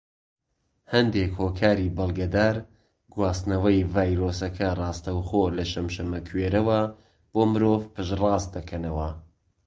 هەندێک 0.93 1.31
هۆکاری 1.39 1.93
بەڵگەدار 1.97 2.55
گواستنەوەی 3.13 3.87
ڤایرۆسەکە 3.93 4.67
ڕاستەوخۆ 4.79 5.43
لە 5.57 5.63
شەمشەمەکوێرەوە 5.71 6.79
بۆ 7.31 7.41
مرۆڤ 7.51 7.81
پشت 7.93 8.13
ڕاست 8.21 8.49
دەکەنەوە. 8.57 9.09